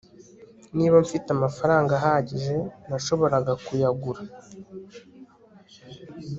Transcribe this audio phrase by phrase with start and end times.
[0.77, 2.55] niba mfite amafaranga ahagije,
[2.89, 4.21] nashoboraga kuyagura